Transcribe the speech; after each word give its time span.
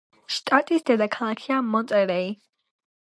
შტატის 0.35 0.85
დედაქალაქია 0.89 1.59
მონტერეი. 1.67 2.33